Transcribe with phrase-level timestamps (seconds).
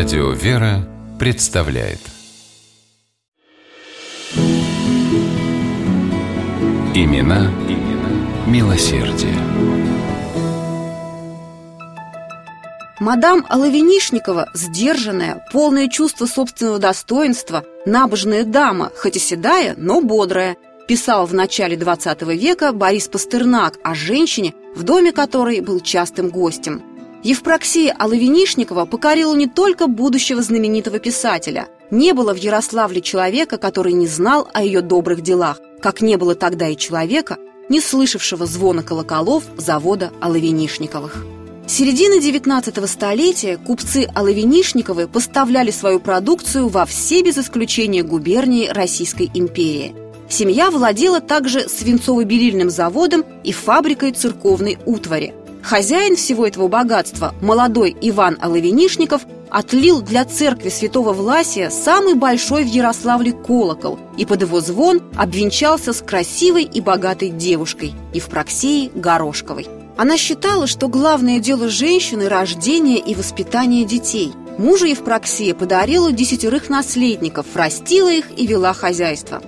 [0.00, 0.78] Радио «Вера»
[1.18, 1.98] представляет
[6.94, 9.34] Имена, имена милосердие.
[12.98, 20.56] Мадам Оловинишникова– сдержанная, полное чувство собственного достоинства, набожная дама, хоть и седая, но бодрая,
[20.88, 26.89] писал в начале XX века Борис Пастернак о женщине, в доме которой был частым гостем.
[27.22, 31.68] Евпроксия Оловинишникова покорила не только будущего знаменитого писателя.
[31.90, 36.34] Не было в Ярославле человека, который не знал о ее добрых делах, как не было
[36.34, 37.36] тогда и человека,
[37.68, 41.24] не слышавшего звона колоколов завода Оловинишниковых.
[41.66, 49.30] С середины 19 столетия купцы Оловинишниковы поставляли свою продукцию во все без исключения губернии Российской
[49.34, 49.94] империи.
[50.28, 55.34] Семья владела также свинцово-белильным заводом и фабрикой церковной утвари.
[55.62, 62.68] Хозяин всего этого богатства, молодой Иван Оловинишников, отлил для церкви святого Власия самый большой в
[62.68, 69.66] Ярославле колокол и под его звон обвенчался с красивой и богатой девушкой Евпроксией Горошковой.
[69.96, 74.32] Она считала, что главное дело женщины– рождение и воспитание детей.
[74.56, 79.42] Мужу Евпроксия подарила десятерых наследников, растила их и вела хозяйство.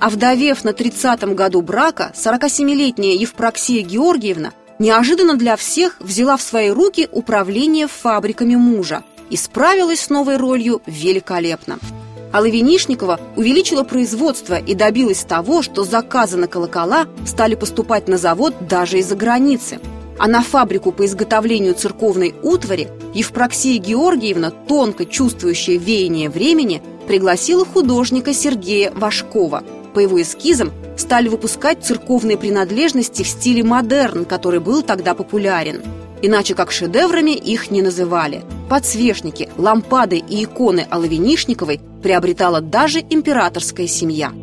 [0.00, 6.70] А вдовев на 30-м году брака, 47-летняя Евпроксия Георгиевна неожиданно для всех взяла в свои
[6.70, 11.78] руки управление фабриками мужа и справилась с новой ролью великолепно.
[12.32, 18.54] Алла Винишникова увеличила производство и добилась того, что заказы на колокола стали поступать на завод
[18.68, 19.80] даже из-за границы–
[20.18, 28.34] а на фабрику по изготовлению церковной утвари Евпроксия Георгиевна, тонко чувствующая веяние времени, пригласила художника
[28.34, 29.62] Сергея Вашкова.
[29.94, 35.80] По его эскизам стали выпускать церковные принадлежности в стиле модерн, который был тогда популярен.
[36.20, 38.42] Иначе как шедеврами их не называли.
[38.68, 44.32] Подсвечники, лампады и иконы Оловинишниковой приобретала даже императорская семья–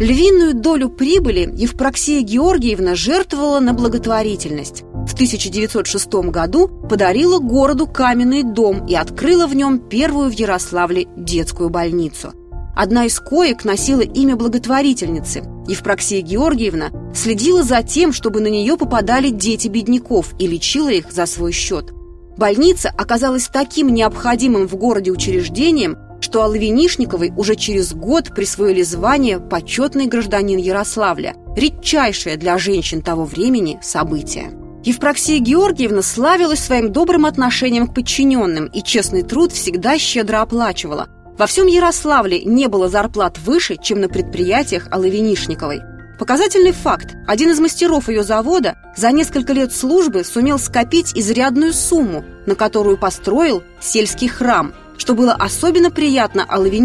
[0.00, 4.80] Львиную долю прибыли Евпроксия Георгиевна жертвовала на благотворительность.
[5.06, 11.68] В 1906 году подарила городу каменный дом и открыла в нем первую в Ярославле детскую
[11.68, 12.32] больницу.
[12.80, 15.42] Одна из коек носила имя благотворительницы.
[15.68, 21.26] Евпроксия Георгиевна следила за тем, чтобы на нее попадали дети бедняков и лечила их за
[21.26, 21.92] свой счет.
[22.38, 29.40] Больница оказалась таким необходимым в городе учреждением, что Алле Винишниковой уже через год присвоили звание
[29.40, 34.52] «Почетный гражданин Ярославля», редчайшее для женщин того времени событие.
[34.84, 41.10] Евпроксия Георгиевна славилась своим добрым отношением к подчиненным и честный труд всегда щедро оплачивала.
[41.40, 45.80] Во всем Ярославле не было зарплат выше, чем на предприятиях Аллы Винишниковой.
[46.18, 47.16] Показательный факт.
[47.26, 52.98] Один из мастеров ее завода за несколько лет службы сумел скопить изрядную сумму, на которую
[52.98, 56.78] построил сельский храм– что было особенно приятно Алле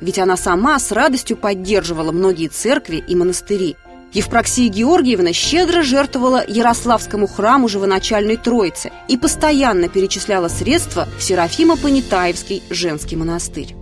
[0.00, 3.74] ведь она сама с радостью поддерживала многие церкви и монастыри.
[4.12, 13.16] Евпроксия Георгиевна щедро жертвовала Ярославскому храму Живоначальной Троицы и постоянно перечисляла средства в Серафимо-Понятаевский женский
[13.16, 13.79] монастырь.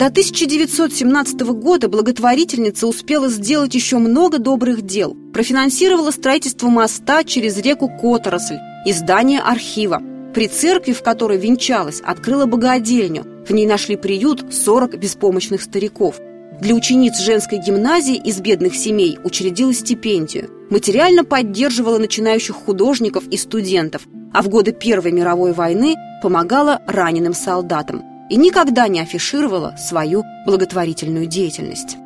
[0.00, 5.14] До 1917 года благотворительница успела сделать еще много добрых дел.
[5.34, 8.56] Профинансировала строительство моста через реку Которосль,
[8.86, 10.00] издание архива,
[10.32, 13.26] при церкви, в которой венчалась, открыла богадельню.
[13.46, 16.18] В ней нашли приют 40 беспомощных стариков.
[16.62, 20.48] Для учениц женской гимназии из бедных семей учредила стипендию.
[20.70, 28.09] Материально поддерживала начинающих художников и студентов, а в годы Первой мировой войны помогала раненым солдатам
[28.30, 31.96] и никогда не афишировала свою благотворительную деятельность.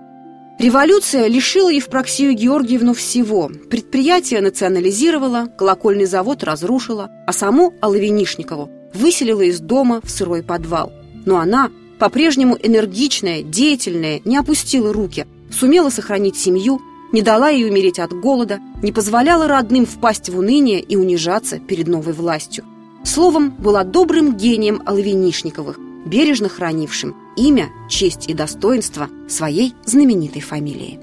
[0.59, 3.51] Революция лишила Евпроксию Георгиевну всего.
[3.71, 10.93] Предприятие национализировала, колокольный завод разрушила, а саму Алавинишникову выселила из дома в сырой подвал.
[11.27, 16.81] Но она, по-прежнему энергичная, деятельная, не опустила руки, сумела сохранить семью,
[17.13, 21.89] не дала ей умереть от голода, не позволяла родным впасть в уныние и унижаться перед
[21.89, 22.65] новой властью.
[23.04, 31.01] Словом, была добрым гением Алавинишниковых, бережно хранившим имя, честь и достоинство своей знаменитой фамилии.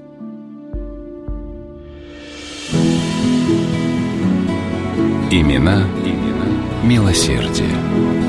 [5.30, 6.46] Имена, имена
[6.84, 8.21] милосердие.